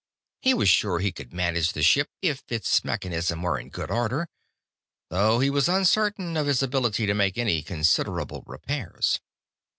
He 0.41 0.55
was 0.55 0.67
sure 0.67 0.97
he 0.97 1.11
could 1.11 1.31
manage 1.31 1.73
the 1.73 1.83
ship 1.83 2.09
if 2.23 2.41
its 2.47 2.83
mechanism 2.83 3.43
were 3.43 3.59
in 3.59 3.69
good 3.69 3.91
order, 3.91 4.29
though 5.09 5.39
he 5.39 5.51
was 5.51 5.69
uncertain 5.69 6.35
of 6.37 6.47
his 6.47 6.63
ability 6.63 7.05
to 7.05 7.13
make 7.13 7.37
any 7.37 7.61
considerable 7.61 8.43
repairs. 8.47 9.19